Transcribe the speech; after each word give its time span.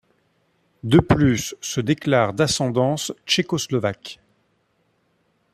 De 0.81 0.97
plus, 0.99 1.53
se 1.61 1.79
déclarent 1.79 2.33
d'ascendance 2.33 3.13
tchécoslovaques. 3.27 4.19